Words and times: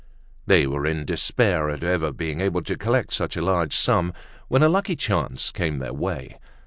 They 0.47 0.65
were 0.65 0.87
in 0.87 1.05
despair 1.05 1.69
at 1.69 1.83
ever 1.83 2.11
being 2.11 2.41
able 2.41 2.63
to 2.63 2.75
collect 2.75 3.13
such 3.13 3.37
a 3.37 3.41
large 3.43 3.75
sum 3.75 4.13
when 4.47 4.63
a 4.63 4.67
lucky 4.67 4.95
chance 4.95 5.51
came 5.51 5.77
their 5.77 5.93
way. 5.93 6.39